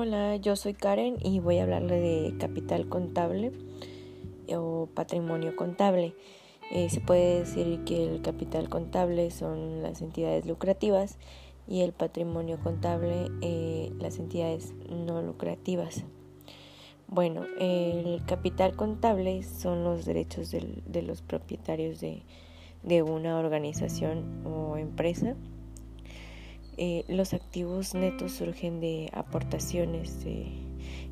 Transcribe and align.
Hola, 0.00 0.36
yo 0.36 0.54
soy 0.54 0.74
Karen 0.74 1.16
y 1.24 1.40
voy 1.40 1.58
a 1.58 1.64
hablarle 1.64 1.98
de 1.98 2.38
capital 2.38 2.88
contable 2.88 3.50
o 4.48 4.88
patrimonio 4.94 5.56
contable. 5.56 6.14
Eh, 6.70 6.88
se 6.88 7.00
puede 7.00 7.40
decir 7.40 7.82
que 7.82 8.04
el 8.04 8.22
capital 8.22 8.68
contable 8.68 9.32
son 9.32 9.82
las 9.82 10.00
entidades 10.00 10.46
lucrativas 10.46 11.18
y 11.66 11.80
el 11.80 11.92
patrimonio 11.92 12.60
contable 12.62 13.28
eh, 13.42 13.90
las 13.98 14.20
entidades 14.20 14.72
no 14.88 15.20
lucrativas. 15.20 16.04
Bueno, 17.08 17.44
el 17.58 18.24
capital 18.24 18.76
contable 18.76 19.42
son 19.42 19.82
los 19.82 20.04
derechos 20.04 20.52
de 20.52 21.02
los 21.02 21.22
propietarios 21.22 21.98
de, 21.98 22.22
de 22.84 23.02
una 23.02 23.36
organización 23.36 24.46
o 24.46 24.76
empresa 24.76 25.34
eh, 26.80 27.04
los 27.08 27.34
activos 27.34 27.94
netos 27.94 28.30
surgen 28.30 28.80
de 28.80 29.10
aportaciones, 29.12 30.24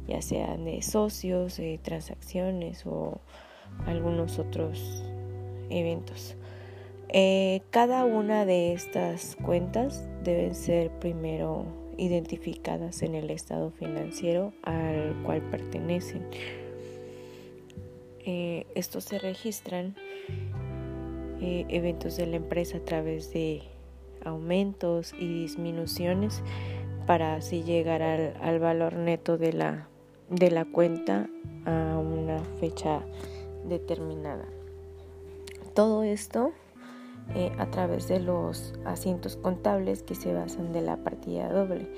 ya 0.07 0.23
sean 0.23 0.65
de 0.65 0.81
socios, 0.81 1.61
transacciones 1.83 2.87
o 2.87 3.21
algunos 3.85 4.39
otros 4.39 5.03
eventos. 5.69 6.37
Eh, 7.09 7.63
cada 7.71 8.05
una 8.05 8.45
de 8.47 8.75
estas 8.75 9.35
cuentas 9.43 10.09
deben 10.23 10.55
ser 10.55 10.93
primero 11.01 11.65
identificadas 11.99 13.03
en 13.03 13.17
el 13.17 13.31
estado 13.31 13.73
financiero 13.73 14.53
al 14.63 15.21
cual 15.25 15.43
pertenecen. 15.51 16.29
Eh, 18.25 18.67
estos 18.77 19.03
se 19.03 19.19
registran 19.19 19.97
eventos 21.41 22.17
de 22.17 22.27
la 22.27 22.37
empresa 22.37 22.79
a 22.79 22.85
través 22.85 23.33
de 23.33 23.63
aumentos 24.27 25.15
y 25.19 25.43
disminuciones 25.43 26.43
para 27.07 27.37
así 27.37 27.63
llegar 27.63 28.03
al, 28.03 28.59
valor 28.59 28.95
neto 28.95 29.39
de 29.39 29.53
la, 29.53 29.89
de 30.29 30.51
la 30.51 30.65
cuenta 30.65 31.29
a 31.65 31.99
una 31.99 32.41
fecha 32.59 33.03
determinada. 33.69 34.45
Todo 35.75 36.03
esto 36.03 36.53
eh, 37.35 37.53
a 37.59 37.67
través 37.67 38.09
de 38.09 38.21
los 38.21 38.75
asientos 38.85 39.37
contables 39.37 40.03
que 40.03 40.15
se 40.15 40.33
basan 40.33 40.73
de 40.73 40.81
la 40.81 40.97
partida 40.97 41.53
doble. 41.53 41.89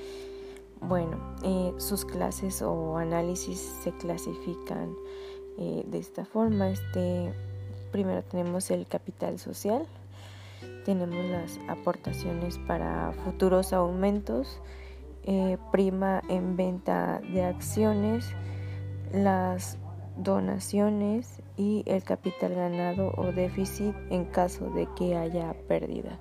Bueno, 0.81 1.19
eh, 1.43 1.73
sus 1.79 2.05
clases 2.05 2.63
o 2.63 2.97
análisis 2.97 3.59
se 3.83 3.93
clasifican 3.93 4.95
eh, 5.59 5.85
de 5.87 5.99
esta 5.99 6.25
forma. 6.25 6.71
Este, 6.71 7.35
primero 7.93 8.23
tenemos 8.23 8.71
el 8.71 8.87
capital 8.87 9.39
social, 9.39 9.87
tenemos 10.89 11.23
las 11.27 11.61
aportaciones 11.69 12.57
para 12.67 13.13
futuros 13.23 13.75
aumentos, 13.75 14.59
eh, 15.25 15.59
prima 15.71 16.23
en 16.31 16.57
venta 16.57 17.21
de 17.31 17.45
acciones, 17.45 18.25
las 19.13 19.77
donaciones 20.17 21.43
y 21.59 21.83
el 21.85 22.03
capital 22.05 22.55
ganado 22.55 23.13
o 23.19 23.33
déficit 23.33 23.95
en 24.09 24.25
caso 24.25 24.71
de 24.71 24.89
que 24.97 25.15
haya 25.15 25.55
pérdida. 25.69 26.19